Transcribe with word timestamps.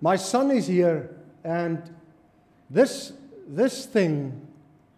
My 0.00 0.16
son 0.16 0.52
is 0.52 0.66
here, 0.68 1.10
and 1.42 1.82
this, 2.70 3.12
this 3.48 3.86
thing 3.86 4.46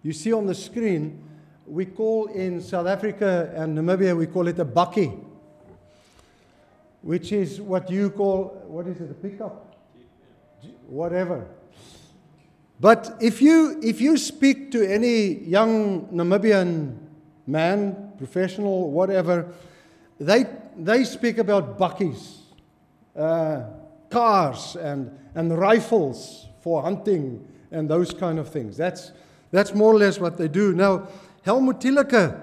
you 0.03 0.13
see 0.13 0.33
on 0.33 0.47
the 0.47 0.55
screen, 0.55 1.23
we 1.67 1.87
call 1.87 2.27
in 2.27 2.61
South 2.61 2.87
Africa 2.87 3.53
and 3.55 3.79
Namibia, 3.79 4.17
we 4.17 4.27
call 4.27 4.49
it 4.49 4.59
a 4.59 4.65
bakkie, 4.65 5.19
which 7.01 7.33
is 7.33 7.61
what 7.61 7.91
you 7.91 8.11
call, 8.11 8.63
what 8.67 8.87
is 8.89 9.01
it, 9.01 9.11
a 9.11 9.15
pickup? 9.15 9.75
Whatever. 10.87 11.47
But 12.79 13.17
if 13.21 13.41
you, 13.41 13.81
if 13.83 14.01
you 14.01 14.17
speak 14.19 14.71
to 14.73 14.87
any 14.87 15.39
young 15.45 16.09
Namibian 16.09 16.97
man, 17.47 18.13
professional, 18.19 18.91
whatever, 18.91 19.53
they, 20.19 20.47
they 20.77 21.05
speak 21.05 21.39
about 21.39 21.79
bakkies, 21.79 22.39
uh, 23.17 23.63
cars, 24.11 24.77
and, 24.77 25.17
and 25.35 25.57
rifles 25.57 26.47
for 26.61 26.83
hunting 26.83 27.47
and 27.71 27.89
those 27.89 28.13
kind 28.13 28.39
of 28.39 28.49
things. 28.49 28.77
That's, 28.77 29.13
that's 29.51 29.75
more 29.75 29.95
or 29.95 29.99
less 29.99 30.19
what 30.19 30.37
they 30.37 30.49
do. 30.49 30.75
Now, 30.75 31.09
Helmut 31.43 31.81
Thielicke 31.81 32.39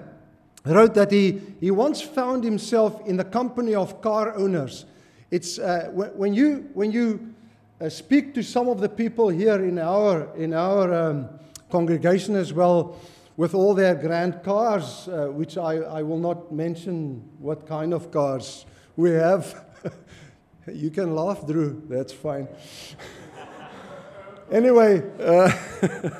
wrote 0.64 0.94
that 0.94 1.10
he, 1.10 1.40
he 1.60 1.70
once 1.70 2.00
found 2.00 2.44
himself 2.44 3.06
in 3.06 3.16
the 3.16 3.24
company 3.24 3.74
of 3.74 4.00
car 4.00 4.34
owners. 4.34 4.86
It's 5.30 5.58
uh, 5.58 5.90
when 5.92 6.34
you, 6.34 6.68
when 6.74 6.90
you 6.90 7.34
uh, 7.80 7.88
speak 7.88 8.34
to 8.34 8.42
some 8.42 8.68
of 8.68 8.80
the 8.80 8.88
people 8.88 9.28
here 9.28 9.64
in 9.64 9.78
our, 9.78 10.34
in 10.36 10.52
our 10.52 10.92
um, 10.92 11.28
congregation 11.70 12.34
as 12.34 12.52
well, 12.52 12.98
with 13.36 13.54
all 13.54 13.72
their 13.72 13.94
grand 13.94 14.42
cars, 14.42 15.06
uh, 15.06 15.26
which 15.26 15.56
I, 15.56 15.76
I 15.76 16.02
will 16.02 16.18
not 16.18 16.50
mention 16.50 17.22
what 17.38 17.68
kind 17.68 17.94
of 17.94 18.10
cars 18.10 18.66
we 18.96 19.10
have. 19.10 19.64
you 20.74 20.90
can 20.90 21.14
laugh, 21.14 21.46
Drew, 21.46 21.82
that's 21.88 22.12
fine. 22.12 22.48
anyway, 24.50 25.02
uh, 25.20 25.50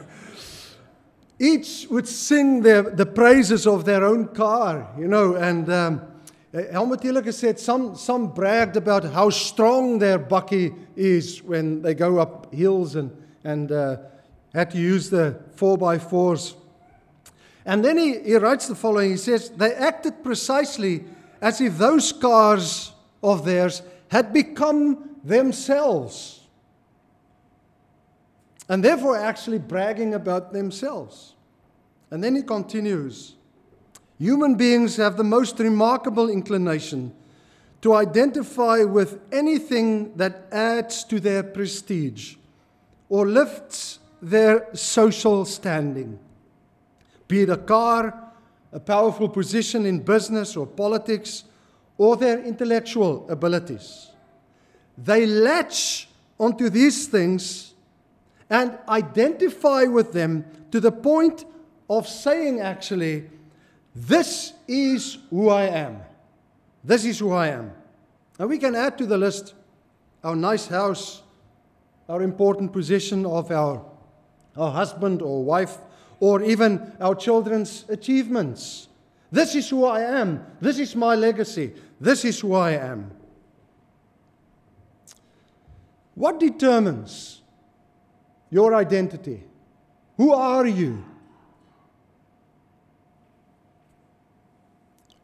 each 1.38 1.86
would 1.90 2.08
sing 2.08 2.62
their, 2.62 2.82
the 2.82 3.06
praises 3.06 3.66
of 3.66 3.84
their 3.84 4.05
own 4.05 4.28
car, 4.28 4.92
you 4.98 5.08
know, 5.08 5.34
and. 5.34 5.70
Um, 5.70 6.02
Helmut 6.50 7.02
Thielicke 7.02 7.32
said 7.34 7.60
some, 7.60 7.94
some 7.94 8.28
bragged 8.28 8.78
about 8.78 9.05
how 9.05 9.28
strong 9.28 9.98
their 9.98 10.18
bakkie 10.18 10.74
is 10.96 11.42
when 11.42 11.83
they 11.83 11.92
go 11.92 12.18
up 12.18 12.52
hills 12.55 12.96
and, 12.96 13.14
and 13.44 13.70
uh, 13.70 13.98
had 14.55 14.70
to 14.70 14.78
use 14.78 15.10
the 15.10 15.38
4x4s. 15.56 16.55
And 17.66 17.84
then 17.84 17.98
he, 17.98 18.18
he 18.20 18.36
writes 18.36 18.66
the 18.66 18.74
following 18.74 19.10
He 19.10 19.16
says, 19.18 19.50
They 19.50 19.74
acted 19.74 20.24
precisely 20.24 21.05
as 21.40 21.60
if 21.60 21.77
those 21.77 22.12
cars 22.12 22.92
of 23.22 23.44
theirs 23.44 23.83
had 24.09 24.33
become 24.33 25.17
themselves. 25.25 26.41
And 28.69 28.84
therefore, 28.84 29.17
actually 29.17 29.59
bragging 29.59 30.14
about 30.14 30.53
themselves. 30.53 31.34
And 32.11 32.23
then 32.23 32.36
he 32.36 32.42
continues. 32.42 33.34
Human 34.19 34.56
beings 34.56 34.97
have 34.97 35.17
the 35.17 35.25
most 35.25 35.59
remarkable 35.59 36.29
inclination 36.29 37.12
to 37.81 37.95
identify 37.95 38.83
with 38.83 39.20
anything 39.31 40.17
that 40.17 40.48
adds 40.51 41.05
to 41.05 41.20
their 41.20 41.42
prestige 41.42 42.36
or 43.09 43.27
lifts 43.27 44.01
their 44.20 44.67
social 44.75 45.45
standing, 45.45 46.19
be 47.29 47.42
it 47.42 47.51
a 47.51 47.56
car, 47.56 48.33
a 48.73 48.81
powerful 48.81 49.29
position 49.29 49.86
in 49.86 50.01
business 50.01 50.56
or 50.56 50.67
politics, 50.67 51.45
or 51.98 52.16
their 52.16 52.42
intellectual 52.42 53.28
abilities. 53.28 54.08
They 54.96 55.27
latch 55.27 56.08
onto 56.38 56.70
these 56.70 57.08
things 57.08 57.74
and 58.48 58.78
identify 58.88 59.84
with 59.84 60.12
them 60.12 60.44
to 60.70 60.80
the 60.80 60.92
point 60.92 61.44
of 61.90 62.08
saying, 62.08 62.60
actually, 62.60 63.28
this 63.95 64.52
is 64.67 65.18
who 65.30 65.48
I 65.50 65.64
am. 65.64 66.00
This 66.84 67.05
is 67.05 67.18
who 67.18 67.33
I 67.33 67.48
am. 67.48 67.73
And 68.39 68.48
we 68.48 68.58
can 68.58 68.74
add 68.74 68.96
to 68.98 69.06
the 69.06 69.18
list 69.18 69.55
our 70.23 70.36
nice 70.36 70.68
house, 70.68 71.23
our 72.08 72.23
important 72.23 72.73
position 72.73 73.27
of 73.27 73.50
our, 73.50 73.84
our 74.56 74.70
husband 74.70 75.23
or 75.23 75.44
wife, 75.44 75.78
or 76.20 76.42
even 76.42 76.92
our 77.00 77.14
children's 77.14 77.84
achievements. 77.89 78.89
This 79.30 79.55
is 79.55 79.68
who 79.68 79.84
I 79.84 80.00
am. 80.00 80.44
This 80.61 80.78
is 80.78 80.96
my 80.96 81.14
legacy. 81.14 81.74
This 82.01 82.25
is 82.25 82.41
who 82.41 82.55
I 82.55 82.73
am. 82.73 83.11
What 86.14 86.41
determines 86.41 87.42
your 88.51 88.75
identity? 88.75 89.45
Who 90.17 90.33
are 90.33 90.67
you? 90.67 91.05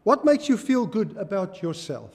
What 0.02 0.24
makes 0.24 0.48
you 0.48 0.56
feel 0.56 0.86
good 0.86 1.16
about 1.16 1.62
yourself? 1.62 2.10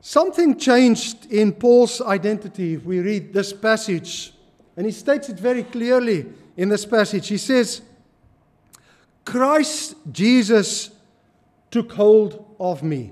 Something 0.00 0.58
changed 0.58 1.26
in 1.32 1.52
Paul's 1.52 2.00
identity 2.00 2.74
if 2.74 2.84
we 2.84 3.00
read 3.00 3.32
this 3.32 3.52
passage, 3.52 4.34
and 4.76 4.86
he 4.86 4.92
states 4.92 5.28
it 5.28 5.38
very 5.38 5.62
clearly 5.62 6.26
in 6.56 6.68
this 6.68 6.84
passage. 6.84 7.28
He 7.28 7.38
says, 7.38 7.82
Christ 9.24 9.96
Jesus 10.10 10.90
took 11.74 11.90
hold 11.90 12.54
of 12.60 12.84
me. 12.84 13.10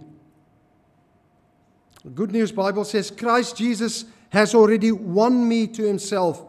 The 2.05 2.11
Good 2.11 2.31
News 2.31 2.53
Bible 2.53 2.85
says 2.85 3.11
Christ 3.11 3.57
Jesus 3.57 4.05
has 4.31 4.55
already 4.55 4.93
won 4.93 5.49
me 5.49 5.67
to 5.67 5.83
himself. 5.83 6.45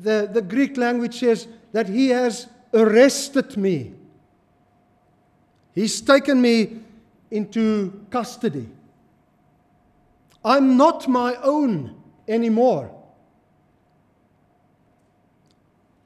The, 0.00 0.26
the 0.32 0.40
Greek 0.40 0.78
language 0.78 1.20
says 1.20 1.48
that 1.72 1.86
he 1.86 2.08
has 2.08 2.46
arrested 2.72 3.58
me. 3.58 3.92
He's 5.74 6.00
taken 6.00 6.40
me 6.40 6.78
into 7.30 8.06
custody. 8.08 8.66
I'm 10.42 10.78
not 10.78 11.06
my 11.08 11.34
own 11.42 11.94
anymore. 12.26 12.90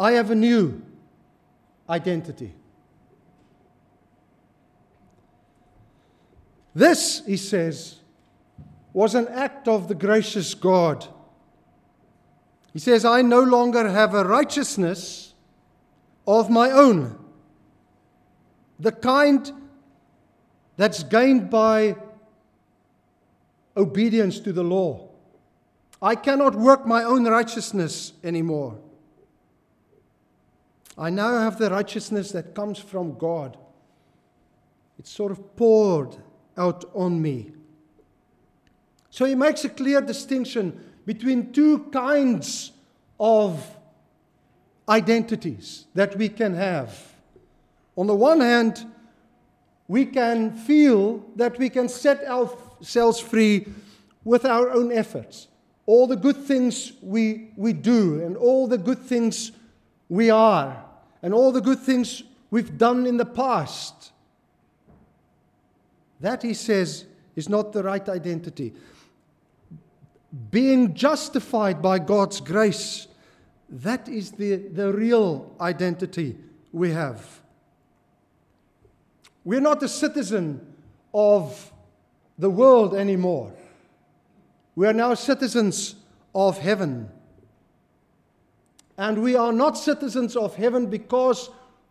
I 0.00 0.12
have 0.12 0.32
a 0.32 0.34
new 0.34 0.82
identity. 1.88 2.54
This, 6.74 7.24
he 7.26 7.36
says, 7.36 7.96
was 8.92 9.14
an 9.14 9.28
act 9.28 9.68
of 9.68 9.88
the 9.88 9.94
gracious 9.94 10.54
God. 10.54 11.06
He 12.72 12.78
says, 12.78 13.04
I 13.04 13.22
no 13.22 13.40
longer 13.40 13.88
have 13.88 14.14
a 14.14 14.24
righteousness 14.24 15.34
of 16.26 16.50
my 16.50 16.70
own. 16.70 17.18
The 18.78 18.92
kind 18.92 19.50
that's 20.76 21.02
gained 21.02 21.50
by 21.50 21.96
obedience 23.76 24.40
to 24.40 24.52
the 24.52 24.62
law. 24.62 25.08
I 26.00 26.14
cannot 26.14 26.54
work 26.54 26.86
my 26.86 27.02
own 27.02 27.24
righteousness 27.26 28.12
anymore. 28.24 28.78
I 30.96 31.10
now 31.10 31.38
have 31.38 31.58
the 31.58 31.70
righteousness 31.70 32.32
that 32.32 32.54
comes 32.54 32.78
from 32.78 33.18
God. 33.18 33.56
It's 34.98 35.10
sort 35.10 35.32
of 35.32 35.56
poured 35.56 36.16
out 36.56 36.84
on 36.94 37.20
me. 37.20 37.52
So 39.10 39.24
he 39.24 39.34
makes 39.34 39.64
a 39.64 39.68
clear 39.68 40.00
distinction 40.00 40.78
between 41.04 41.52
two 41.52 41.80
kinds 41.90 42.72
of 43.18 43.76
identities 44.88 45.86
that 45.94 46.16
we 46.16 46.28
can 46.28 46.54
have. 46.54 47.12
On 47.96 48.06
the 48.06 48.14
one 48.14 48.40
hand, 48.40 48.86
we 49.88 50.06
can 50.06 50.52
feel 50.52 51.24
that 51.36 51.58
we 51.58 51.68
can 51.68 51.88
set 51.88 52.24
ourselves 52.24 53.18
free 53.18 53.66
with 54.24 54.44
our 54.44 54.70
own 54.70 54.92
efforts. 54.92 55.48
All 55.86 56.06
the 56.06 56.16
good 56.16 56.36
things 56.36 56.92
we, 57.02 57.50
we 57.56 57.72
do, 57.72 58.22
and 58.24 58.36
all 58.36 58.68
the 58.68 58.78
good 58.78 59.00
things 59.00 59.50
we 60.08 60.30
are, 60.30 60.84
and 61.22 61.34
all 61.34 61.50
the 61.50 61.60
good 61.60 61.80
things 61.80 62.22
we've 62.50 62.78
done 62.78 63.06
in 63.06 63.16
the 63.16 63.24
past. 63.24 64.09
That, 66.20 66.42
he 66.42 66.54
says, 66.54 67.06
is 67.36 67.48
not 67.48 67.72
the 67.72 67.82
right 67.82 68.06
identity. 68.08 68.74
Being 70.50 70.94
justified 70.94 71.80
by 71.82 71.98
God's 71.98 72.40
grace 72.40 73.08
that 73.70 74.08
is 74.08 74.32
the, 74.32 74.56
the 74.56 74.92
real 74.92 75.54
identity 75.60 76.36
we 76.72 76.90
have. 76.90 77.40
We're 79.44 79.60
not 79.60 79.82
a 79.82 79.88
citizen 79.88 80.74
of 81.14 81.72
the 82.36 82.50
world 82.50 82.94
anymore. 82.94 83.52
We 84.74 84.86
are 84.86 84.92
now 84.92 85.14
citizens 85.14 85.94
of 86.34 86.58
heaven. 86.58 87.08
And 88.98 89.22
we 89.22 89.36
are 89.36 89.52
not 89.52 89.78
citizens 89.78 90.36
of 90.36 90.56
heaven 90.56 90.86
because 90.86 91.48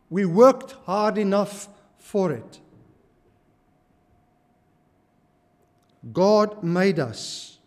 we 0.10 0.26
worked 0.26 0.74
hard 0.86 1.18
enough 1.18 1.70
for 1.98 2.32
it. 2.32 2.60
God 6.14 6.64
made 6.64 7.00
us 7.00 7.60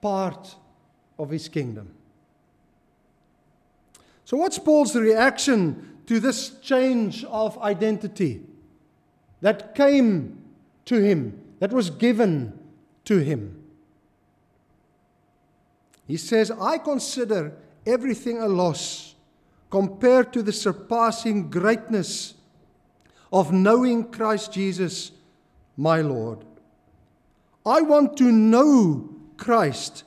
part 0.00 0.56
of 1.18 1.30
his 1.30 1.48
kingdom. 1.48 1.94
So, 4.24 4.36
what's 4.36 4.58
Paul's 4.58 4.94
reaction 4.94 5.98
to 6.06 6.20
this 6.20 6.50
change 6.60 7.24
of 7.24 7.58
identity 7.58 8.42
that 9.40 9.74
came 9.74 10.42
to 10.84 11.00
him, 11.00 11.40
that 11.60 11.72
was 11.72 11.90
given 11.90 12.58
to 13.06 13.18
him? 13.18 13.62
He 16.06 16.16
says, 16.16 16.50
I 16.50 16.78
consider 16.78 17.54
everything 17.86 18.38
a 18.38 18.48
loss 18.48 19.14
compared 19.70 20.32
to 20.32 20.42
the 20.42 20.52
surpassing 20.52 21.50
greatness 21.50 22.34
of 23.32 23.52
knowing 23.52 24.10
Christ 24.10 24.52
Jesus, 24.52 25.12
my 25.76 26.00
Lord. 26.00 26.44
I 27.68 27.82
want 27.82 28.16
to 28.16 28.32
know 28.32 29.10
Christ 29.36 30.04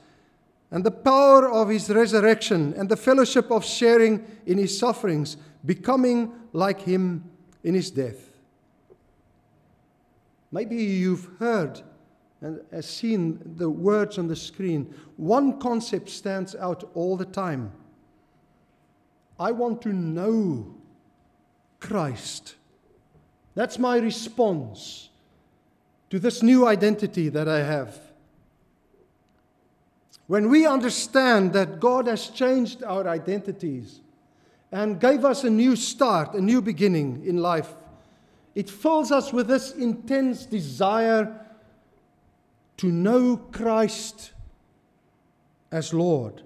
and 0.70 0.82
the 0.82 0.90
power 0.90 1.48
of 1.48 1.68
his 1.68 1.88
resurrection 1.90 2.74
and 2.76 2.88
the 2.88 2.96
fellowship 2.96 3.50
of 3.50 3.64
sharing 3.64 4.26
in 4.46 4.58
his 4.58 4.76
sufferings, 4.76 5.36
becoming 5.64 6.32
like 6.52 6.80
him 6.80 7.24
in 7.62 7.74
his 7.74 7.90
death. 7.90 8.30
Maybe 10.50 10.76
you've 10.76 11.28
heard 11.38 11.80
and 12.40 12.60
uh, 12.72 12.82
seen 12.82 13.40
the 13.56 13.70
words 13.70 14.18
on 14.18 14.26
the 14.26 14.36
screen. 14.36 14.92
One 15.16 15.60
concept 15.60 16.10
stands 16.10 16.56
out 16.56 16.90
all 16.94 17.16
the 17.16 17.24
time 17.24 17.72
I 19.38 19.52
want 19.52 19.82
to 19.82 19.92
know 19.92 20.74
Christ. 21.80 22.56
That's 23.54 23.78
my 23.78 23.98
response 23.98 25.10
to 26.12 26.18
this 26.18 26.42
new 26.42 26.66
identity 26.66 27.30
that 27.30 27.48
I 27.48 27.62
have. 27.62 27.98
When 30.26 30.50
we 30.50 30.66
understand 30.66 31.54
that 31.54 31.80
God 31.80 32.06
has 32.06 32.28
changed 32.28 32.84
our 32.84 33.08
identities 33.08 34.02
and 34.70 35.00
gave 35.00 35.24
us 35.24 35.42
a 35.42 35.48
new 35.48 35.74
start, 35.74 36.34
a 36.34 36.40
new 36.42 36.60
beginning 36.60 37.22
in 37.24 37.38
life, 37.38 37.72
it 38.54 38.68
fills 38.68 39.10
us 39.10 39.32
with 39.32 39.48
this 39.48 39.72
intense 39.72 40.44
desire 40.44 41.34
to 42.76 42.88
know 42.88 43.38
Christ 43.38 44.32
as 45.70 45.94
Lord. 45.94 46.42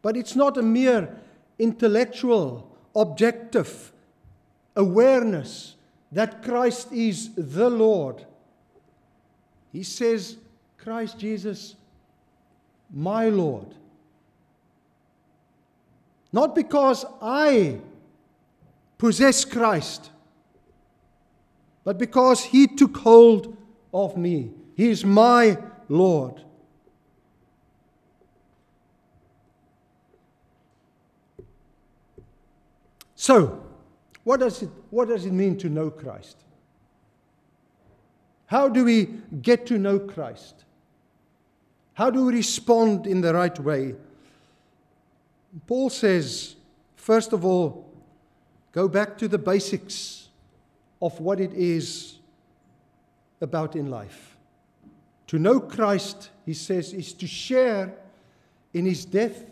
But 0.00 0.16
it's 0.16 0.34
not 0.34 0.56
a 0.56 0.62
mere 0.62 1.18
intellectual, 1.58 2.74
objective 2.96 3.92
awareness 4.74 5.76
that 6.12 6.42
Christ 6.42 6.92
is 6.92 7.34
the 7.34 7.70
Lord. 7.70 8.24
He 9.72 9.82
says, 9.82 10.36
Christ 10.76 11.18
Jesus, 11.18 11.74
my 12.92 13.30
Lord. 13.30 13.74
Not 16.32 16.54
because 16.54 17.04
I 17.20 17.78
possess 18.98 19.44
Christ, 19.44 20.10
but 21.84 21.98
because 21.98 22.44
He 22.44 22.66
took 22.66 22.96
hold 22.98 23.56
of 23.92 24.16
me. 24.16 24.50
He 24.76 24.90
is 24.90 25.04
my 25.04 25.56
Lord. 25.88 26.42
So, 33.14 33.61
what 34.24 34.40
does 34.40 34.62
it, 34.62 34.70
what 34.90 35.08
does 35.08 35.26
it 35.26 35.32
mean 35.32 35.56
to 35.58 35.68
know 35.68 35.90
Christ? 35.90 36.36
How 38.46 38.68
do 38.68 38.84
we 38.84 39.08
get 39.40 39.66
to 39.66 39.78
know 39.78 39.98
Christ? 39.98 40.64
How 41.94 42.10
do 42.10 42.26
we 42.26 42.34
respond 42.34 43.06
in 43.06 43.20
the 43.20 43.34
right 43.34 43.58
way? 43.58 43.94
Paul 45.66 45.90
says, 45.90 46.56
first 46.96 47.32
of 47.32 47.44
all, 47.44 47.90
go 48.72 48.88
back 48.88 49.18
to 49.18 49.28
the 49.28 49.38
basics 49.38 50.28
of 51.00 51.18
what 51.20 51.40
it 51.40 51.52
is 51.52 52.18
about 53.40 53.74
in 53.74 53.90
life. 53.90 54.36
To 55.28 55.38
know 55.38 55.60
Christ, 55.60 56.30
he 56.46 56.54
says, 56.54 56.92
is 56.92 57.12
to 57.14 57.26
share 57.26 57.94
in 58.72 58.86
his 58.86 59.04
death 59.04 59.44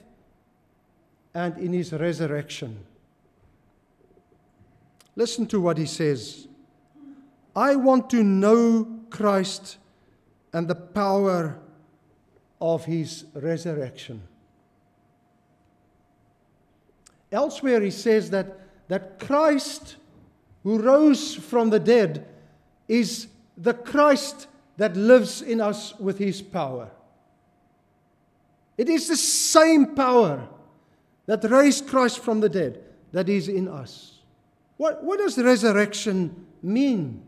and 1.35 1.57
in 1.59 1.73
his 1.73 1.93
resurrection. 1.93 2.85
Listen 5.17 5.47
to 5.47 5.61
what 5.61 5.79
he 5.79 5.87
says 5.87 6.47
I 7.55 7.77
want 7.77 8.11
to 8.11 8.23
know 8.23 9.01
Christ 9.11 9.79
and 10.53 10.69
the 10.69 10.75
power 10.75 11.59
of 12.61 12.85
his 12.85 13.25
resurrection. 13.35 14.23
Elsewhere, 17.33 17.81
he 17.81 17.91
says 17.91 18.31
that, 18.31 18.59
that 18.89 19.19
Christ, 19.19 19.97
who 20.63 20.79
rose 20.79 21.35
from 21.35 21.71
the 21.71 21.79
dead, 21.79 22.27
is 22.89 23.29
the 23.57 23.75
Christ 23.75 24.49
that 24.77 24.97
lives 24.97 25.43
in 25.43 25.61
us 25.61 25.99
with 25.99 26.19
his 26.19 26.43
power. 26.43 26.91
It 28.77 28.89
is 28.89 29.09
the 29.09 29.17
same 29.17 29.95
power 29.95 30.49
that 31.27 31.45
raised 31.45 31.87
Christ 31.87 32.19
from 32.21 32.41
the 32.41 32.49
dead 32.49 32.83
that 33.13 33.29
is 33.29 33.49
in 33.49 33.69
us. 33.69 34.20
What, 34.81 35.05
what 35.05 35.19
does 35.19 35.37
resurrection 35.37 36.47
mean? 36.63 37.23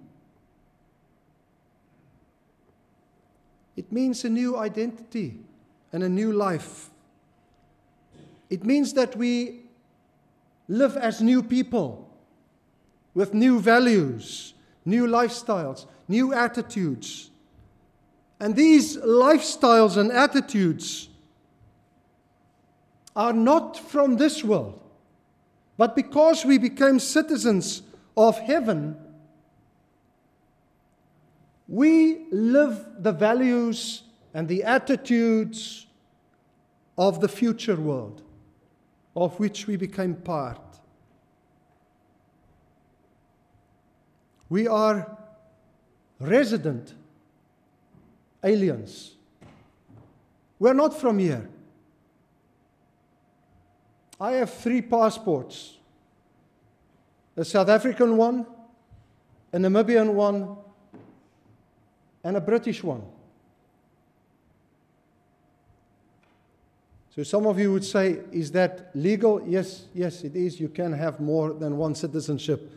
It 3.77 3.93
means 3.93 4.25
a 4.25 4.31
new 4.31 4.57
identity 4.57 5.39
and 5.93 6.03
a 6.03 6.09
new 6.09 6.33
life. 6.33 6.89
It 8.49 8.65
means 8.65 8.95
that 8.95 9.17
we 9.17 9.65
live 10.67 10.97
as 10.97 11.21
new 11.21 11.43
people 11.43 12.09
with 13.13 13.35
new 13.35 13.61
values, 13.61 14.55
new 14.87 15.07
lifestyles, 15.07 15.85
new 16.09 16.33
attitudes. 16.33 17.29
And 18.41 18.57
these 18.57 18.97
lifestyles 18.97 19.99
and 19.99 20.11
attitudes 20.11 21.11
are 23.15 23.35
not 23.35 23.77
from 23.77 24.17
this 24.17 24.43
world, 24.43 24.81
but 25.77 25.97
because 25.97 26.45
we 26.45 26.59
became 26.59 26.99
citizens 26.99 27.83
of 28.17 28.39
heaven, 28.39 28.97
we 31.69 32.27
live 32.31 32.85
the 32.99 33.13
values 33.13 34.03
and 34.35 34.49
the 34.49 34.63
attitudes 34.63 35.87
of 36.99 37.21
the 37.21 37.29
future 37.29 37.77
world 37.77 38.23
of 39.15 39.39
which 39.39 39.67
we 39.67 39.77
became 39.77 40.15
part. 40.15 40.61
We 44.49 44.67
are 44.67 45.19
resident 46.21 46.95
aliens. 48.45 49.15
We're 50.59 50.75
not 50.75 50.99
from 50.99 51.19
here. 51.19 51.49
I 54.23 54.35
have 54.35 54.55
three 54.55 54.81
passports 54.81 55.79
a 57.37 57.45
South 57.45 57.69
African 57.69 58.17
one, 58.17 58.47
a 59.53 59.59
Namibian 59.59 60.13
one, 60.13 60.57
and 62.23 62.37
a 62.37 62.41
British 62.41 62.85
one. 62.85 63.03
So 67.17 67.25
some 67.25 67.47
of 67.47 67.59
you 67.59 67.73
would 67.73 67.85
say, 67.85 68.21
is 68.31 68.53
that 68.53 68.91
legal? 68.95 69.43
Yes, 69.45 69.87
yes, 69.93 70.23
it 70.23 70.37
is. 70.37 70.61
You 70.61 70.69
can 70.69 70.93
have 70.93 71.19
more 71.19 71.53
than 71.53 71.77
one 71.77 71.97
citizenship 71.97 72.71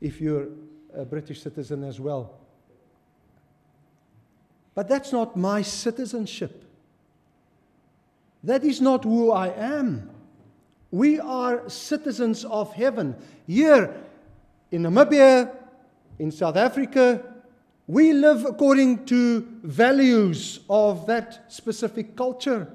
if 0.00 0.20
you're 0.20 0.46
a 0.94 1.04
British 1.04 1.42
citizen 1.42 1.82
as 1.82 1.98
well. 1.98 2.32
But 4.74 4.88
that's 4.88 5.10
not 5.10 5.36
my 5.36 5.62
citizenship. 5.62 6.64
That 8.44 8.62
is 8.62 8.80
not 8.80 9.02
who 9.02 9.32
I 9.32 9.48
am. 9.48 10.10
We 10.92 11.18
are 11.18 11.68
citizens 11.70 12.44
of 12.44 12.74
heaven. 12.74 13.16
Here 13.46 13.96
in 14.70 14.82
Namibia, 14.82 15.50
in 16.18 16.30
South 16.30 16.56
Africa, 16.56 17.22
we 17.86 18.12
live 18.12 18.44
according 18.44 19.06
to 19.06 19.40
values 19.62 20.60
of 20.68 21.06
that 21.06 21.50
specific 21.50 22.14
culture. 22.14 22.68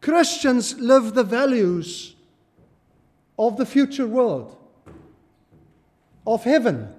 Christians 0.00 0.78
live 0.78 1.14
the 1.14 1.24
values 1.24 2.14
of 3.36 3.56
the 3.56 3.66
future 3.66 4.06
world, 4.06 4.56
of 6.24 6.44
heaven. 6.44 6.94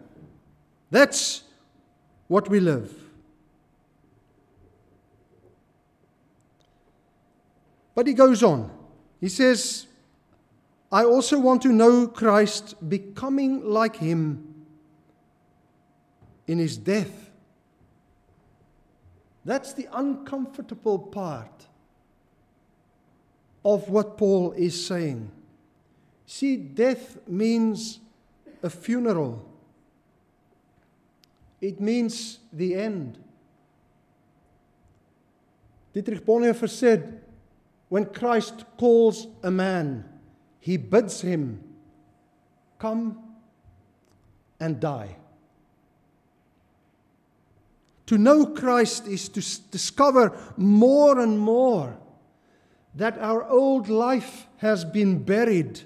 That's 0.92 1.44
what 2.28 2.50
we 2.50 2.60
live. 2.60 2.94
But 7.96 8.08
he 8.08 8.14
goes 8.14 8.44
on. 8.44 8.77
He 9.20 9.30
says, 9.30 9.88
I 10.92 11.04
also 11.04 11.40
want 11.40 11.62
to 11.64 11.70
know 11.70 12.08
Christ, 12.08 12.76
becoming 12.88 13.64
like 13.64 13.98
him 13.98 14.56
in 16.48 16.60
his 16.60 16.78
death 16.78 17.28
That's 19.48 19.72
the 19.72 19.88
uncomfortable 19.94 21.00
part 21.00 21.68
of 23.64 23.88
what 23.88 24.18
Paul 24.18 24.52
is 24.52 24.86
saying. 24.86 25.32
See, 26.26 26.58
death 26.58 27.18
means 27.26 28.02
a 28.62 28.70
funeral, 28.70 29.48
it 31.62 31.80
means 31.80 32.40
the 32.52 32.76
end. 32.76 33.18
Dietrich 35.94 36.26
Bonhoeffer 36.26 36.70
said, 36.70 37.22
when 37.90 38.06
Christ 38.06 38.66
calls 38.78 39.28
a 39.44 39.52
man, 39.52 40.06
he 40.60 40.78
bids 40.78 41.22
him, 41.22 41.64
Come 42.80 43.18
and 44.60 44.80
die. 44.80 45.16
To 48.08 48.18
know 48.18 48.46
Christ 48.46 49.08
is 49.08 49.28
to 49.30 49.42
discover 49.72 50.38
more 50.56 51.20
and 51.20 51.40
more 51.40 51.98
that 52.96 53.18
our 53.20 53.44
old 53.44 53.90
life 53.90 54.48
has 54.58 54.86
been 54.86 55.24
buried 55.24 55.82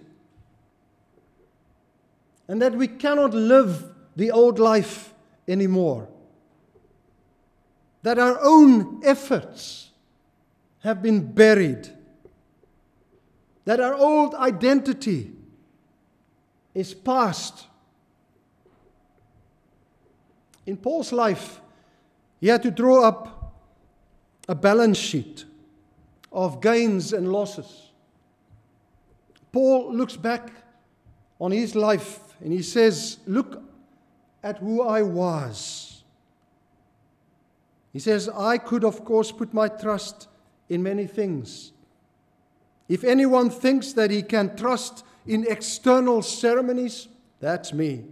and 2.47 2.61
that 2.61 2.73
we 2.73 2.87
cannot 2.87 3.33
live 3.33 3.85
the 4.15 4.31
old 4.31 4.59
life 4.59 5.13
anymore. 5.47 6.09
That 8.03 8.19
our 8.19 8.37
own 8.41 9.01
efforts 9.03 9.90
have 10.83 11.01
been 11.01 11.31
buried. 11.31 11.89
That 13.65 13.79
our 13.79 13.93
old 13.93 14.35
identity 14.35 15.31
is 16.73 16.93
past. 16.93 17.67
In 20.65 20.77
Paul's 20.77 21.11
life, 21.11 21.61
he 22.39 22.47
had 22.47 22.63
to 22.63 22.71
draw 22.71 23.03
up 23.03 23.53
a 24.47 24.55
balance 24.55 24.97
sheet 24.97 25.45
of 26.31 26.61
gains 26.61 27.13
and 27.13 27.31
losses. 27.31 27.91
Paul 29.51 29.93
looks 29.93 30.15
back 30.15 30.51
on 31.39 31.51
his 31.51 31.75
life 31.75 32.19
and 32.39 32.51
he 32.51 32.61
says, 32.61 33.17
Look 33.27 33.61
at 34.43 34.57
who 34.57 34.81
I 34.81 35.03
was. 35.03 36.03
He 37.93 37.99
says, 37.99 38.29
I 38.29 38.57
could, 38.57 38.83
of 38.83 39.03
course, 39.03 39.31
put 39.31 39.53
my 39.53 39.67
trust 39.67 40.27
in 40.71 40.81
many 40.81 41.05
things. 41.05 41.73
If 42.87 43.03
anyone 43.03 43.49
thinks 43.49 43.91
that 43.93 44.09
he 44.09 44.23
can 44.23 44.55
trust 44.55 45.03
in 45.27 45.45
external 45.49 46.21
ceremonies, 46.21 47.09
that's 47.41 47.73
me. 47.73 48.05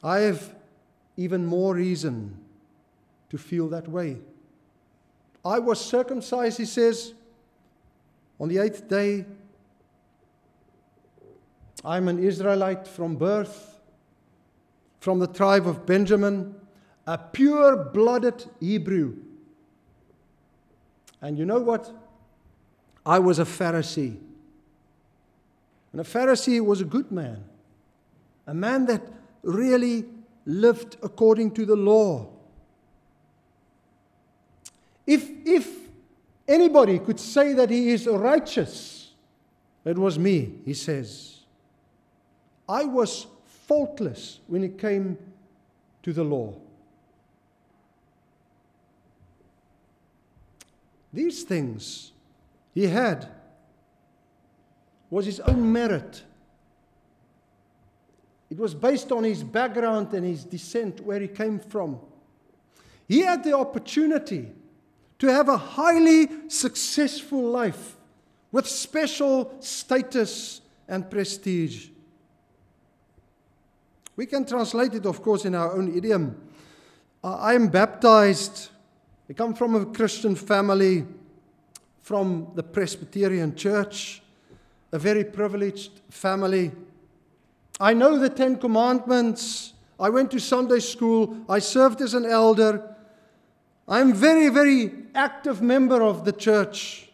I 0.00 0.18
have 0.20 0.54
even 1.16 1.44
more 1.44 1.74
reason 1.74 2.38
to 3.30 3.36
feel 3.36 3.68
that 3.70 3.88
way. 3.88 4.18
I 5.44 5.58
was 5.58 5.84
circumcised, 5.84 6.58
he 6.58 6.66
says, 6.66 7.14
on 8.38 8.48
the 8.48 8.58
eighth 8.58 8.88
day. 8.88 9.26
I'm 11.84 12.06
an 12.06 12.22
Israelite 12.22 12.86
from 12.86 13.16
birth, 13.16 13.80
from 15.00 15.18
the 15.18 15.26
tribe 15.26 15.66
of 15.66 15.84
Benjamin, 15.84 16.54
a 17.08 17.18
pure 17.18 17.76
blooded 17.76 18.44
Hebrew. 18.60 19.16
And 21.24 21.38
you 21.38 21.46
know 21.46 21.58
what? 21.58 21.90
I 23.06 23.18
was 23.18 23.38
a 23.38 23.46
Pharisee. 23.46 24.18
And 25.90 26.00
a 26.00 26.04
Pharisee 26.04 26.62
was 26.62 26.82
a 26.82 26.84
good 26.84 27.10
man, 27.10 27.42
a 28.46 28.52
man 28.52 28.84
that 28.86 29.00
really 29.42 30.04
lived 30.44 30.98
according 31.02 31.52
to 31.52 31.64
the 31.64 31.76
law. 31.76 32.28
If, 35.06 35.30
if 35.46 35.66
anybody 36.46 36.98
could 36.98 37.18
say 37.18 37.54
that 37.54 37.70
he 37.70 37.88
is 37.88 38.06
righteous, 38.06 39.12
it 39.86 39.96
was 39.96 40.18
me, 40.18 40.56
he 40.66 40.74
says. 40.74 41.38
I 42.68 42.84
was 42.84 43.28
faultless 43.66 44.40
when 44.46 44.62
it 44.62 44.78
came 44.78 45.16
to 46.02 46.12
the 46.12 46.24
law. 46.24 46.54
These 51.14 51.44
things 51.44 52.10
he 52.74 52.88
had 52.88 53.28
was 55.08 55.26
his 55.26 55.38
own 55.38 55.72
merit. 55.72 56.24
It 58.50 58.58
was 58.58 58.74
based 58.74 59.12
on 59.12 59.22
his 59.22 59.44
background 59.44 60.12
and 60.12 60.26
his 60.26 60.44
descent, 60.44 61.00
where 61.00 61.20
he 61.20 61.28
came 61.28 61.60
from. 61.60 62.00
He 63.06 63.20
had 63.20 63.44
the 63.44 63.56
opportunity 63.56 64.50
to 65.20 65.28
have 65.28 65.48
a 65.48 65.56
highly 65.56 66.28
successful 66.48 67.42
life 67.42 67.96
with 68.50 68.66
special 68.66 69.54
status 69.60 70.62
and 70.88 71.08
prestige. 71.08 71.90
We 74.16 74.26
can 74.26 74.44
translate 74.44 74.94
it, 74.94 75.06
of 75.06 75.22
course, 75.22 75.44
in 75.44 75.54
our 75.54 75.76
own 75.76 75.96
idiom. 75.96 76.40
I 77.22 77.54
am 77.54 77.68
baptized. 77.68 78.70
I 79.28 79.32
come 79.32 79.54
from 79.54 79.74
a 79.74 79.86
Christian 79.86 80.34
family, 80.34 81.06
from 82.00 82.52
the 82.54 82.62
Presbyterian 82.62 83.54
Church, 83.54 84.20
a 84.92 84.98
very 84.98 85.24
privileged 85.24 86.00
family. 86.10 86.72
I 87.80 87.94
know 87.94 88.18
the 88.18 88.28
Ten 88.28 88.58
Commandments. 88.58 89.72
I 89.98 90.10
went 90.10 90.30
to 90.32 90.38
Sunday 90.38 90.80
school. 90.80 91.36
I 91.48 91.58
served 91.58 92.02
as 92.02 92.12
an 92.12 92.26
elder. 92.26 92.94
I'm 93.88 94.12
very, 94.12 94.50
very 94.50 94.92
active 95.14 95.62
member 95.62 96.02
of 96.02 96.26
the 96.26 96.32
church. 96.32 97.10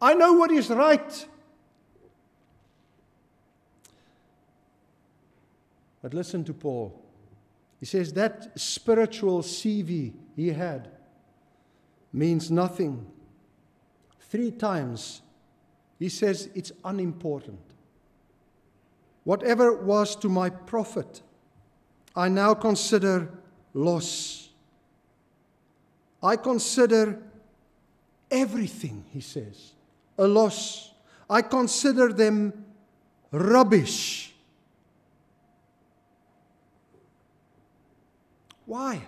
I 0.00 0.14
know 0.14 0.34
what 0.34 0.52
is 0.52 0.70
right. 0.70 1.26
But 6.00 6.14
listen 6.14 6.44
to 6.44 6.52
Paul. 6.52 7.00
He 7.80 7.86
says 7.86 8.12
that 8.12 8.58
spiritual 8.58 9.42
CV 9.42 10.12
he 10.36 10.48
had 10.48 10.88
means 12.12 12.50
nothing. 12.50 13.06
Three 14.20 14.50
times 14.50 15.22
he 15.98 16.08
says 16.08 16.48
it's 16.54 16.72
unimportant. 16.84 17.60
Whatever 19.24 19.72
was 19.72 20.16
to 20.16 20.28
my 20.28 20.50
profit, 20.50 21.22
I 22.16 22.28
now 22.28 22.54
consider 22.54 23.30
loss 23.72 24.42
I 26.22 26.36
consider 26.36 27.20
everything, 28.30 29.04
he 29.12 29.20
says, 29.20 29.72
a 30.16 30.26
loss. 30.26 30.92
I 31.28 31.42
consider 31.42 32.12
them 32.12 32.64
rubbish. 33.32 34.32
Why? 38.66 39.02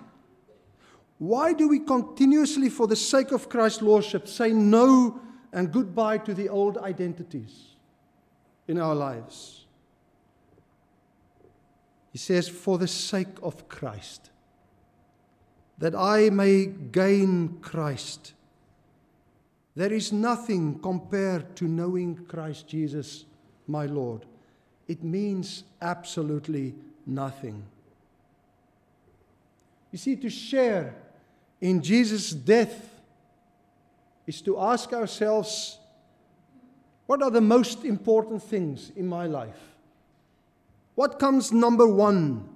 Why 1.24 1.54
do 1.54 1.68
we 1.68 1.78
continuously, 1.78 2.68
for 2.68 2.86
the 2.86 2.96
sake 2.96 3.32
of 3.32 3.48
Christ's 3.48 3.80
Lordship, 3.80 4.28
say 4.28 4.52
no 4.52 5.22
and 5.54 5.72
goodbye 5.72 6.18
to 6.18 6.34
the 6.34 6.50
old 6.50 6.76
identities 6.76 7.76
in 8.68 8.78
our 8.78 8.94
lives? 8.94 9.64
He 12.12 12.18
says, 12.18 12.46
for 12.46 12.76
the 12.76 12.86
sake 12.86 13.38
of 13.42 13.70
Christ 13.70 14.32
that 15.78 15.94
I 15.94 16.28
may 16.28 16.66
gain 16.66 17.56
Christ. 17.62 18.34
There 19.74 19.94
is 19.94 20.12
nothing 20.12 20.78
compared 20.80 21.56
to 21.56 21.64
knowing 21.64 22.26
Christ 22.26 22.68
Jesus, 22.68 23.24
my 23.66 23.86
Lord. 23.86 24.26
It 24.88 25.02
means 25.02 25.64
absolutely 25.80 26.74
nothing. 27.06 27.64
You 29.90 29.96
see, 29.96 30.16
to 30.16 30.28
share 30.28 30.96
in 31.64 31.80
Jesus' 31.80 32.33
death 32.33 32.90
is 34.26 34.42
to 34.42 34.61
ask 34.61 34.92
ourselves 34.92 35.78
what 37.06 37.23
are 37.23 37.30
the 37.30 37.40
most 37.40 37.87
important 37.87 38.42
things 38.42 38.92
in 38.94 39.06
my 39.06 39.26
life? 39.26 39.75
What 40.94 41.18
comes 41.18 41.52
number 41.52 41.87
one? 41.87 42.47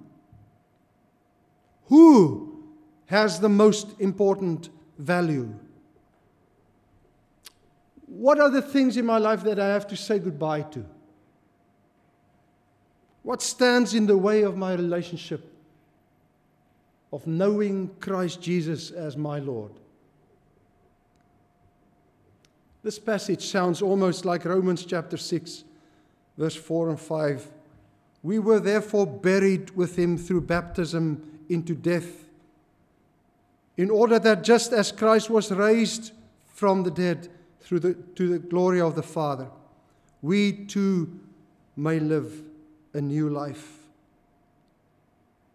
Who 1.85 2.63
has 3.07 3.39
the 3.39 3.49
most 3.49 3.99
important 3.99 4.69
value? 4.99 5.55
What 8.05 8.39
are 8.39 8.51
the 8.51 8.61
things 8.61 8.95
in 8.95 9.07
my 9.07 9.17
life 9.17 9.41
that 9.41 9.59
I 9.59 9.69
have 9.69 9.87
to 9.87 9.97
say 9.97 10.19
goodbye 10.19 10.61
to? 10.73 10.85
What 13.23 13.41
stands 13.41 13.95
in 13.95 14.05
the 14.05 14.19
way 14.19 14.43
of 14.43 14.55
my 14.55 14.73
relationship 14.73 15.48
of 17.11 17.25
knowing 17.27 17.89
Christ 17.99 18.41
Jesus 18.41 18.91
as 18.91 19.17
my 19.17 19.39
Lord? 19.39 19.71
This 22.83 22.99
passage 22.99 23.45
sounds 23.45 23.81
almost 23.81 24.25
like 24.25 24.45
Romans 24.45 24.85
chapter 24.85 25.17
6, 25.17 25.63
verse 26.37 26.55
4 26.55 26.89
and 26.89 26.99
5. 26.99 27.47
We 28.23 28.39
were 28.39 28.59
therefore 28.59 29.05
buried 29.05 29.71
with 29.71 29.97
him 29.97 30.17
through 30.17 30.41
baptism 30.41 31.41
into 31.49 31.75
death 31.75 32.25
in 33.79 33.89
order 33.89 34.19
that 34.19 34.43
just 34.43 34.73
as 34.73 34.91
Christ 34.91 35.29
was 35.29 35.51
raised 35.51 36.11
from 36.45 36.83
the 36.83 36.91
dead 36.91 37.29
through 37.61 37.79
the, 37.79 37.93
to 38.15 38.27
the 38.27 38.39
glory 38.39 38.81
of 38.81 38.95
the 38.95 39.03
Father, 39.03 39.47
we 40.21 40.51
too 40.51 41.17
may 41.77 41.97
live 41.97 42.43
a 42.93 42.99
new 42.99 43.29
life. 43.29 43.78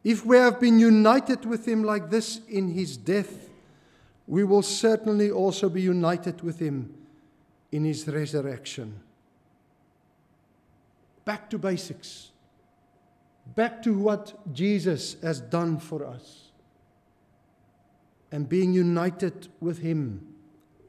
If 0.04 0.26
we 0.26 0.36
have 0.36 0.60
been 0.60 0.78
united 0.78 1.46
with 1.46 1.66
him 1.66 1.82
like 1.82 2.10
this 2.10 2.40
in 2.46 2.68
his 2.68 2.98
death, 2.98 3.48
we 4.26 4.44
will 4.44 4.62
certainly 4.62 5.30
also 5.30 5.70
be 5.70 5.80
united 5.80 6.42
with 6.42 6.58
him 6.58 6.94
in 7.72 7.84
his 7.84 8.06
resurrection. 8.06 9.00
Back 11.24 11.48
to 11.50 11.58
basics. 11.58 12.30
Back 13.54 13.82
to 13.82 13.98
what 13.98 14.54
Jesus 14.54 15.16
has 15.22 15.40
done 15.40 15.78
for 15.78 16.04
us. 16.06 16.50
And 18.30 18.46
being 18.46 18.74
united 18.74 19.48
with 19.60 19.78
him 19.78 20.26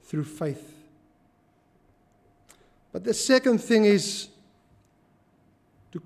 through 0.03 0.25
faith. 0.25 0.73
But 2.91 3.03
the 3.03 3.13
second 3.13 3.59
thing 3.59 3.85
is 3.85 4.29
to, 5.91 6.01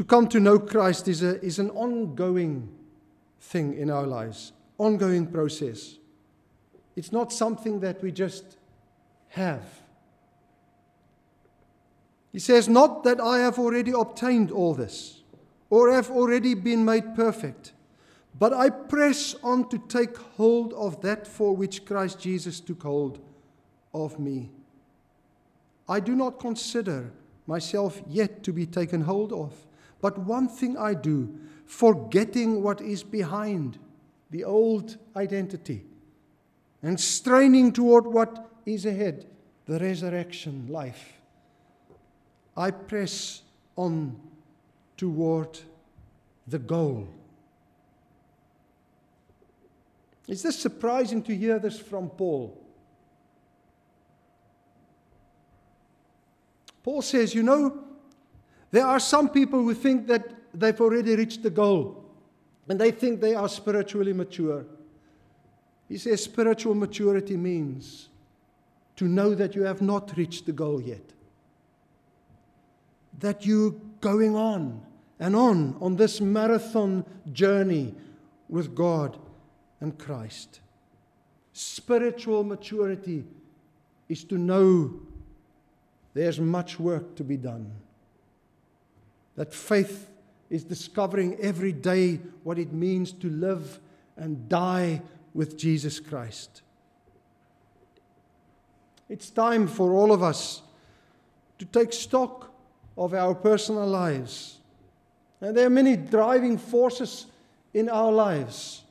to 0.00 0.04
come 0.04 0.26
to 0.26 0.40
know 0.40 0.58
Christ 0.58 1.08
is, 1.08 1.22
a, 1.22 1.38
is 1.44 1.58
an 1.58 1.68
ongoing 1.72 2.74
thing 3.38 3.74
in 3.74 3.90
our 3.90 4.06
lives, 4.06 4.52
ongoing 4.78 5.26
process. 5.26 5.98
It's 6.96 7.12
not 7.12 7.34
something 7.34 7.80
that 7.80 8.02
we 8.02 8.10
just 8.10 8.56
have. 9.28 9.62
He 12.32 12.38
says, 12.38 12.66
Not 12.66 13.04
that 13.04 13.20
I 13.20 13.40
have 13.40 13.58
already 13.58 13.90
obtained 13.90 14.50
all 14.50 14.72
this 14.72 15.20
or 15.68 15.92
have 15.92 16.10
already 16.10 16.54
been 16.54 16.82
made 16.82 17.14
perfect, 17.14 17.74
but 18.38 18.54
I 18.54 18.70
press 18.70 19.34
on 19.42 19.68
to 19.68 19.76
take 19.86 20.16
hold 20.16 20.72
of 20.72 21.02
that 21.02 21.26
for 21.26 21.54
which 21.54 21.84
Christ 21.84 22.18
Jesus 22.18 22.58
took 22.58 22.84
hold 22.84 23.18
of 23.92 24.18
me. 24.18 24.48
I 25.86 26.00
do 26.00 26.16
not 26.16 26.40
consider 26.40 27.12
myself 27.46 28.00
yet 28.08 28.42
to 28.44 28.52
be 28.54 28.64
taken 28.64 29.02
hold 29.02 29.34
of, 29.34 29.52
but 30.00 30.18
one 30.18 30.48
thing 30.48 30.76
I 30.76 30.94
do, 30.94 31.38
forgetting 31.66 32.62
what 32.62 32.80
is 32.80 33.02
behind, 33.02 33.78
the 34.30 34.44
old 34.44 34.96
identity, 35.16 35.84
and 36.82 36.98
straining 36.98 37.72
toward 37.72 38.06
what 38.06 38.50
is 38.64 38.86
ahead, 38.86 39.26
the 39.66 39.78
resurrection 39.78 40.66
life. 40.68 41.14
I 42.56 42.70
press 42.70 43.42
on 43.76 44.18
toward 44.96 45.58
the 46.46 46.58
goal. 46.58 47.08
Is 50.26 50.42
this 50.42 50.58
surprising 50.58 51.22
to 51.24 51.34
hear 51.34 51.58
this 51.58 51.78
from 51.78 52.08
Paul? 52.08 52.56
Paul 56.82 57.02
says, 57.02 57.34
You 57.34 57.42
know, 57.42 57.84
there 58.70 58.86
are 58.86 59.00
some 59.00 59.28
people 59.28 59.62
who 59.62 59.74
think 59.74 60.06
that 60.06 60.28
they've 60.54 60.80
already 60.80 61.16
reached 61.16 61.42
the 61.42 61.50
goal 61.50 62.04
and 62.68 62.80
they 62.80 62.90
think 62.90 63.20
they 63.20 63.34
are 63.34 63.48
spiritually 63.48 64.12
mature. 64.12 64.64
He 65.88 65.98
says, 65.98 66.22
Spiritual 66.22 66.74
maturity 66.74 67.36
means 67.36 68.08
to 68.96 69.06
know 69.06 69.34
that 69.34 69.54
you 69.54 69.62
have 69.62 69.82
not 69.82 70.16
reached 70.16 70.46
the 70.46 70.52
goal 70.52 70.80
yet, 70.80 71.02
that 73.18 73.44
you're 73.44 73.74
going 74.00 74.36
on 74.36 74.82
and 75.18 75.34
on 75.34 75.76
on 75.80 75.96
this 75.96 76.20
marathon 76.20 77.04
journey 77.32 77.94
with 78.48 78.74
God 78.74 79.18
and 79.80 79.98
Christ. 79.98 80.60
Spiritual 81.52 82.44
maturity 82.44 83.24
is 84.08 84.22
to 84.24 84.38
know 84.38 85.00
there's 86.14 86.38
much 86.38 86.78
work 86.78 87.16
to 87.16 87.24
be 87.24 87.36
done. 87.36 87.70
That 89.40 89.54
faith 89.54 90.10
is 90.50 90.64
discovering 90.64 91.34
every 91.40 91.72
day 91.72 92.20
what 92.44 92.58
it 92.58 92.74
means 92.74 93.10
to 93.12 93.30
live 93.30 93.80
and 94.18 94.50
die 94.50 95.00
with 95.32 95.56
Jesus 95.56 95.98
Christ. 95.98 96.60
It's 99.08 99.30
time 99.30 99.66
for 99.66 99.94
all 99.94 100.12
of 100.12 100.22
us 100.22 100.60
to 101.58 101.64
take 101.64 101.94
stock 101.94 102.52
of 102.98 103.14
our 103.14 103.34
personal 103.34 103.86
lives. 103.86 104.58
And 105.40 105.56
there 105.56 105.66
are 105.68 105.70
many 105.70 105.96
driving 105.96 106.58
forces 106.58 107.24
in 107.72 107.88
our 107.88 108.12
lives, 108.12 108.84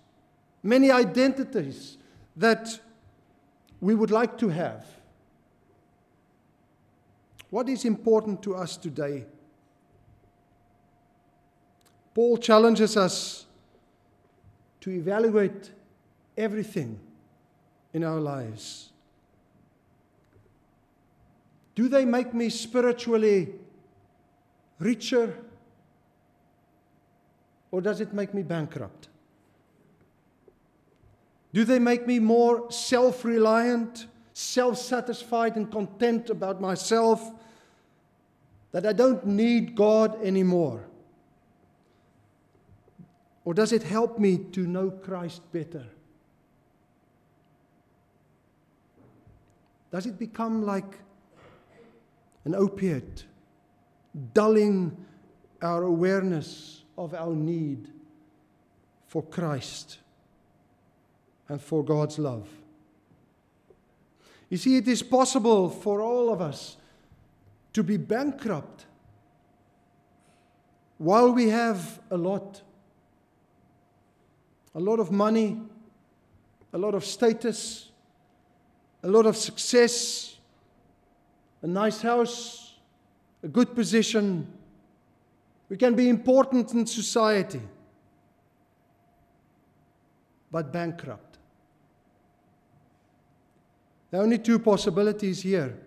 many 0.63 0.89
identities 0.89 1.97
that 2.35 2.79
we 3.79 3.93
would 3.93 4.09
like 4.09 4.35
to 4.39 4.49
have. 4.49 4.83
What 7.51 7.69
is 7.69 7.85
important 7.85 8.41
to 8.41 8.55
us 8.55 8.77
today? 8.77 9.27
Paul 12.13 12.37
challenges 12.37 12.97
us 12.97 13.45
to 14.81 14.91
evaluate 14.91 15.71
everything 16.37 16.99
in 17.93 18.03
our 18.03 18.19
lives. 18.19 18.89
Do 21.75 21.87
they 21.87 22.05
make 22.05 22.33
me 22.33 22.49
spiritually 22.49 23.53
richer? 24.79 25.35
Or 27.71 27.81
does 27.81 28.01
it 28.01 28.13
make 28.13 28.33
me 28.33 28.41
bankrupt? 28.41 29.07
Do 31.53 31.63
they 31.63 31.79
make 31.79 32.05
me 32.05 32.19
more 32.19 32.71
self 32.71 33.23
reliant, 33.23 34.07
self 34.33 34.77
satisfied, 34.77 35.55
and 35.55 35.71
content 35.71 36.29
about 36.29 36.61
myself 36.61 37.31
that 38.71 38.85
I 38.85 38.93
don't 38.93 39.25
need 39.25 39.75
God 39.75 40.21
anymore? 40.23 40.88
Or 43.49 43.55
does 43.55 43.71
it 43.71 43.81
help 43.81 44.19
me 44.19 44.37
to 44.51 44.67
know 44.67 44.91
Christ 44.91 45.41
better? 45.51 45.83
Does 49.91 50.05
it 50.05 50.19
become 50.19 50.63
like 50.67 50.99
an 52.45 52.53
opiate, 52.53 53.23
dulling 54.35 54.95
our 55.63 55.81
awareness 55.81 56.83
of 56.95 57.15
our 57.15 57.33
need 57.33 57.87
for 59.07 59.23
Christ 59.23 59.97
and 61.47 61.59
for 61.59 61.83
God's 61.83 62.19
love? 62.19 62.47
You 64.51 64.57
see, 64.57 64.77
it 64.77 64.87
is 64.87 65.01
possible 65.01 65.71
for 65.71 66.03
all 66.03 66.31
of 66.31 66.39
us 66.39 66.77
to 67.73 67.81
be 67.81 67.97
bankrupt 67.97 68.85
while 70.99 71.31
we 71.31 71.49
have 71.49 71.99
a 72.11 72.15
lot 72.15 72.61
a 74.75 74.79
lot 74.79 74.99
of 74.99 75.11
money, 75.11 75.59
a 76.73 76.77
lot 76.77 76.93
of 76.93 77.03
status, 77.03 77.91
a 79.03 79.07
lot 79.07 79.25
of 79.25 79.35
success, 79.35 80.37
a 81.61 81.67
nice 81.67 82.01
house, 82.01 82.75
a 83.43 83.47
good 83.47 83.73
position. 83.73 84.47
We 85.69 85.77
can 85.77 85.95
be 85.95 86.09
important 86.09 86.73
in 86.73 86.85
society, 86.85 87.61
but 90.51 90.71
bankrupt. 90.71 91.37
There 94.11 94.19
are 94.19 94.23
only 94.23 94.39
two 94.39 94.59
possibilities 94.59 95.41
here. 95.41 95.77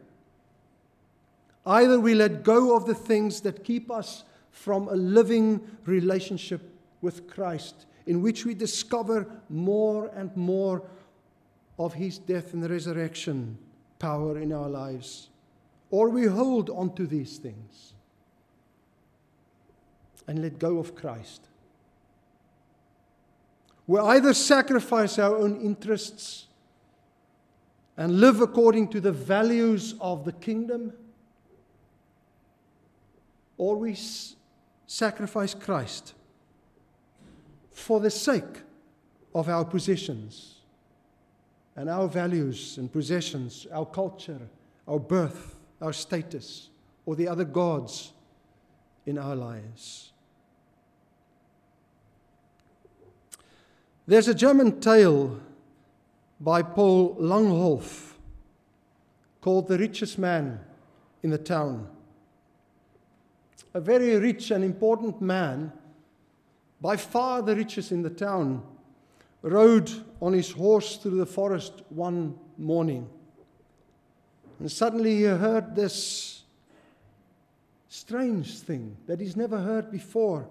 Either 1.66 1.98
we 2.00 2.14
let 2.14 2.42
go 2.42 2.76
of 2.76 2.86
the 2.86 2.94
things 2.94 3.40
that 3.42 3.64
keep 3.64 3.90
us 3.90 4.24
from 4.50 4.88
a 4.88 4.94
living 4.94 5.60
relationship 5.84 6.60
with 7.00 7.28
Christ 7.28 7.86
in 8.06 8.22
which 8.22 8.44
we 8.44 8.54
discover 8.54 9.26
more 9.48 10.10
and 10.14 10.34
more 10.36 10.82
of 11.78 11.94
his 11.94 12.18
death 12.18 12.52
and 12.52 12.68
resurrection 12.68 13.56
power 13.98 14.38
in 14.38 14.52
our 14.52 14.68
lives. 14.68 15.28
Or 15.90 16.08
we 16.08 16.26
hold 16.26 16.70
on 16.70 16.94
to 16.94 17.06
these 17.06 17.38
things 17.38 17.94
and 20.26 20.40
let 20.40 20.58
go 20.58 20.78
of 20.78 20.94
Christ. 20.94 21.48
We 23.86 23.98
either 23.98 24.32
sacrifice 24.32 25.18
our 25.18 25.36
own 25.36 25.60
interests 25.60 26.46
and 27.96 28.20
live 28.20 28.40
according 28.40 28.88
to 28.88 29.00
the 29.00 29.12
values 29.12 29.94
of 30.00 30.24
the 30.24 30.32
kingdom, 30.32 30.92
or 33.58 33.76
we 33.76 33.96
sacrifice 34.86 35.54
Christ 35.54 36.14
for 37.72 38.00
the 38.00 38.10
sake 38.10 38.62
of 39.34 39.48
our 39.48 39.64
possessions 39.64 40.56
and 41.76 41.88
our 41.88 42.06
values 42.06 42.76
and 42.78 42.92
possessions, 42.92 43.66
our 43.72 43.86
culture, 43.86 44.40
our 44.86 44.98
birth, 44.98 45.54
our 45.80 45.92
status, 45.92 46.68
or 47.06 47.16
the 47.16 47.26
other 47.26 47.44
gods 47.44 48.12
in 49.06 49.18
our 49.18 49.34
lives. 49.34 50.12
There's 54.06 54.28
a 54.28 54.34
German 54.34 54.80
tale 54.80 55.40
by 56.40 56.62
Paul 56.62 57.16
Langhoff 57.16 58.14
called 59.40 59.68
The 59.68 59.78
Richest 59.78 60.18
Man 60.18 60.60
in 61.22 61.30
the 61.30 61.38
Town. 61.38 61.88
A 63.74 63.80
very 63.80 64.16
rich 64.16 64.50
and 64.50 64.62
important 64.62 65.22
man, 65.22 65.72
by 66.82 66.96
far 66.96 67.42
the 67.42 67.54
richest 67.54 67.92
in 67.92 68.02
the 68.02 68.10
town, 68.10 68.60
rode 69.40 69.90
on 70.20 70.32
his 70.32 70.50
horse 70.50 70.96
through 70.96 71.16
the 71.16 71.26
forest 71.26 71.82
one 71.90 72.36
morning. 72.58 73.08
And 74.58 74.70
suddenly 74.70 75.18
he 75.18 75.22
heard 75.22 75.76
this 75.76 76.42
strange 77.88 78.58
thing 78.58 78.96
that 79.06 79.20
he's 79.20 79.36
never 79.36 79.60
heard 79.60 79.92
before. 79.92 80.48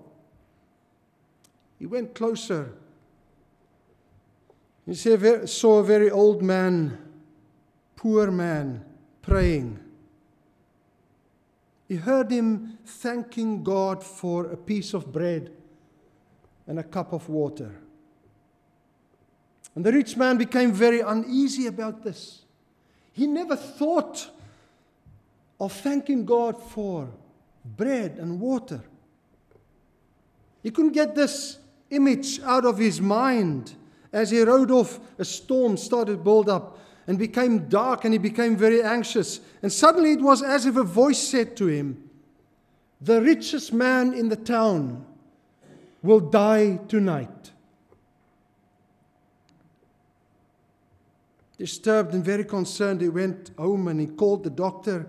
He 1.78 1.86
went 1.86 2.16
closer. 2.16 2.72
He 4.86 4.94
saw 4.96 5.80
a 5.80 5.84
very 5.84 6.10
old 6.10 6.42
man, 6.42 6.98
poor 7.98 8.32
man, 8.32 8.86
praying. 9.22 9.80
He 11.90 11.96
heard 11.96 12.32
him 12.32 12.78
thanking 12.86 13.64
God 13.64 14.02
for 14.02 14.46
a 14.46 14.56
piece 14.56 14.94
of 14.94 15.12
bread 15.12 15.52
and 16.68 16.80
a 16.80 16.84
cup 16.84 17.14
of 17.14 17.28
water. 17.30 17.72
And 19.76 19.86
the 19.86 19.92
rich 19.92 20.18
man 20.18 20.38
became 20.38 20.74
very 20.74 21.00
uneasy 21.00 21.68
about 21.68 22.04
this. 22.04 22.42
He 23.14 23.28
never 23.28 23.56
thought 23.56 24.30
of 25.60 25.72
thanking 25.72 26.26
God 26.26 26.62
for 26.62 27.10
bread 27.64 28.18
and 28.20 28.40
water. 28.40 28.82
He 30.64 30.72
couldn't 30.72 30.94
get 30.94 31.16
this 31.16 31.60
image 31.90 32.40
out 32.42 32.66
of 32.66 32.78
his 32.78 33.00
mind. 33.02 33.76
As 34.12 34.32
he 34.32 34.42
rode 34.42 34.72
off, 34.72 35.00
a 35.18 35.26
storm 35.26 35.78
started 35.78 36.14
to 36.14 36.18
build 36.18 36.50
up 36.50 36.80
and 37.08 37.18
became 37.18 37.68
dark, 37.68 38.06
and 38.06 38.14
he 38.14 38.18
became 38.18 38.56
very 38.56 38.82
anxious. 38.82 39.40
And 39.62 39.72
suddenly 39.72 40.14
it 40.14 40.22
was 40.22 40.44
as 40.44 40.66
if 40.66 40.76
a 40.76 40.84
voice 40.84 41.20
said 41.20 41.56
to 41.58 41.68
him, 41.68 42.10
The 43.00 43.22
richest 43.22 43.74
man 43.74 44.14
in 44.14 44.30
the 44.30 44.36
town 44.36 45.06
will 46.04 46.20
die 46.20 46.78
tonight. 46.88 47.52
Disturbed 51.58 52.14
and 52.14 52.26
very 52.26 52.44
concerned, 52.44 53.02
he 53.02 53.10
went 53.10 53.52
home 53.58 53.88
and 53.88 54.00
he 54.00 54.08
called 54.08 54.44
the 54.44 54.50
doctor 54.50 55.08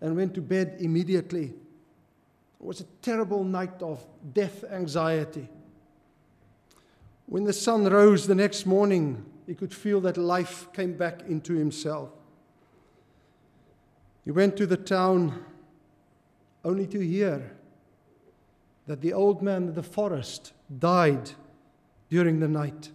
and 0.00 0.16
went 0.16 0.34
to 0.34 0.42
bed 0.42 0.76
immediately. 0.80 1.44
It 1.44 2.66
was 2.66 2.80
a 2.80 2.86
terrible 3.00 3.42
night 3.42 3.80
of 3.80 4.04
death 4.34 4.64
anxiety. 4.70 5.48
When 7.26 7.44
the 7.44 7.54
sun 7.54 7.84
rose 7.84 8.26
the 8.26 8.34
next 8.34 8.66
morning, 8.66 9.24
he 9.46 9.54
could 9.54 9.72
feel 9.72 10.00
that 10.02 10.18
life 10.18 10.70
came 10.74 10.94
back 10.94 11.22
into 11.26 11.54
himself. 11.54 12.10
He 14.24 14.30
went 14.30 14.56
to 14.58 14.66
the 14.66 14.76
town 14.76 15.42
only 16.64 16.86
to 16.88 16.98
hear 16.98 17.53
that 18.86 19.00
the 19.00 19.12
old 19.12 19.42
man 19.42 19.68
of 19.68 19.74
the 19.74 19.82
forest 19.82 20.52
died 20.78 21.30
during 22.10 22.40
the 22.40 22.48
night. 22.48 22.90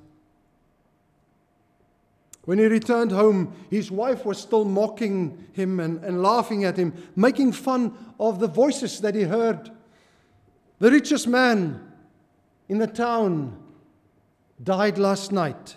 When 2.45 2.58
he 2.58 2.65
returned 2.65 3.12
home, 3.12 3.54
his 3.69 3.91
wife 3.91 4.25
was 4.25 4.39
still 4.39 4.65
mocking 4.65 5.47
him 5.54 5.80
and, 5.80 6.04
and 6.04 6.23
laughing 6.23 6.63
at 6.63 6.78
him, 6.78 6.93
making 7.15 7.52
fun 7.52 7.93
of 8.19 8.39
the 8.39 8.47
voices 8.47 9.02
that 9.02 9.13
he 9.13 9.23
heard. 9.23 9.69
The 10.80 10.89
richest 10.89 11.28
man 11.28 11.80
in 12.67 12.80
the 12.80 12.88
town 12.88 13.58
died 14.63 14.97
last 14.97 15.32
night. 15.32 15.75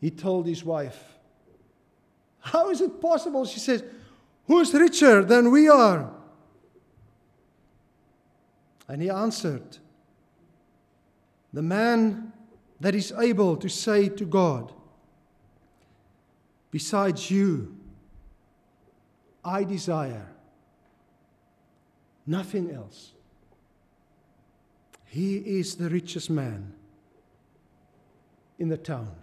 He 0.00 0.10
told 0.10 0.46
his 0.46 0.64
wife. 0.64 1.18
How 2.40 2.70
is 2.70 2.80
it 2.80 3.00
possible? 3.00 3.44
She 3.44 3.60
says, 3.60 3.82
Who's 4.46 4.72
richer 4.72 5.24
than 5.24 5.50
we 5.50 5.68
are? 5.68 6.15
And 8.88 9.02
he 9.02 9.10
answered, 9.10 9.78
The 11.52 11.62
man 11.62 12.32
that 12.80 12.94
is 12.94 13.12
able 13.18 13.56
to 13.56 13.68
say 13.68 14.08
to 14.08 14.24
God, 14.24 14.72
Besides 16.70 17.30
you, 17.30 17.74
I 19.44 19.64
desire 19.64 20.26
nothing 22.26 22.70
else. 22.70 23.12
He 25.06 25.36
is 25.36 25.76
the 25.76 25.88
richest 25.88 26.28
man 26.28 26.74
in 28.58 28.68
the 28.68 28.76
town. 28.76 29.14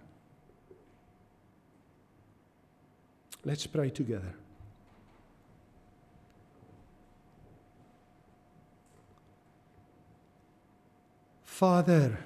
Let's 3.44 3.66
pray 3.66 3.90
together. 3.90 4.34
Father, 11.54 12.18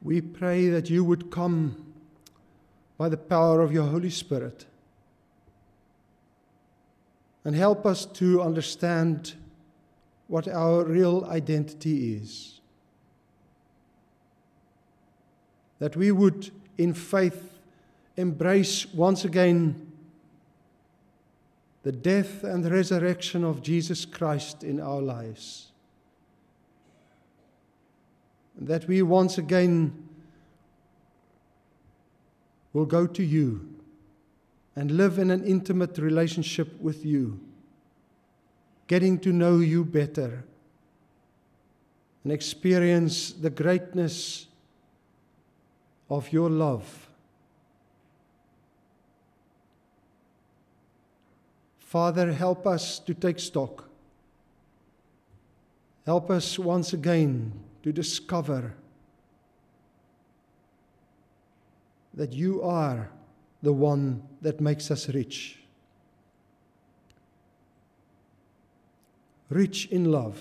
we 0.00 0.22
pray 0.22 0.68
that 0.68 0.88
you 0.88 1.04
would 1.04 1.30
come 1.30 1.92
by 2.96 3.10
the 3.10 3.18
power 3.18 3.60
of 3.60 3.74
your 3.74 3.84
Holy 3.84 4.08
Spirit 4.08 4.64
and 7.44 7.54
help 7.54 7.84
us 7.84 8.06
to 8.06 8.40
understand 8.40 9.34
what 10.28 10.48
our 10.48 10.82
real 10.82 11.26
identity 11.26 12.14
is. 12.14 12.62
That 15.78 15.96
we 15.96 16.12
would, 16.12 16.50
in 16.78 16.94
faith, 16.94 17.58
embrace 18.16 18.86
once 18.94 19.26
again 19.26 19.92
the 21.82 21.92
death 21.92 22.44
and 22.44 22.64
resurrection 22.64 23.44
of 23.44 23.60
Jesus 23.60 24.06
Christ 24.06 24.64
in 24.64 24.80
our 24.80 25.02
lives. 25.02 25.69
That 28.60 28.86
we 28.86 29.00
once 29.00 29.38
again 29.38 30.08
will 32.72 32.86
go 32.86 33.06
to 33.06 33.22
you 33.22 33.66
and 34.76 34.90
live 34.90 35.18
in 35.18 35.30
an 35.30 35.44
intimate 35.44 35.98
relationship 35.98 36.80
with 36.80 37.04
you, 37.04 37.40
getting 38.86 39.18
to 39.20 39.32
know 39.32 39.58
you 39.58 39.84
better 39.84 40.44
and 42.22 42.32
experience 42.32 43.32
the 43.32 43.50
greatness 43.50 44.46
of 46.10 46.32
your 46.32 46.50
love. 46.50 47.08
Father, 51.78 52.32
help 52.32 52.66
us 52.66 52.98
to 53.00 53.14
take 53.14 53.40
stock. 53.40 53.88
Help 56.04 56.30
us 56.30 56.58
once 56.58 56.92
again 56.92 57.52
to 57.82 57.92
discover 57.92 58.74
that 62.14 62.32
you 62.32 62.62
are 62.62 63.10
the 63.62 63.72
one 63.72 64.22
that 64.42 64.60
makes 64.60 64.90
us 64.90 65.08
rich. 65.08 65.58
Rich 69.48 69.86
in 69.86 70.04
love, 70.04 70.38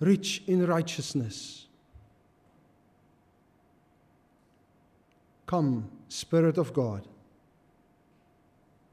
rich 0.00 0.42
in 0.46 0.66
righteousness. 0.66 1.66
Come, 5.46 5.88
Spirit 6.08 6.58
of 6.58 6.72
God, 6.72 7.06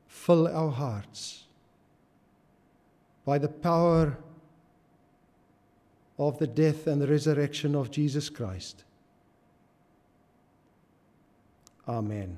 fill 0.08 0.48
our 0.48 0.70
hearts 0.70 1.46
by 3.26 3.38
the 3.38 3.48
power 3.48 4.18
of 6.18 6.38
the 6.40 6.48
death 6.48 6.88
and 6.88 7.02
the 7.02 7.08
resurrection 7.08 7.76
of 7.76 7.92
Jesus 7.92 8.30
Christ. 8.30 8.84
Amen. 11.88 12.38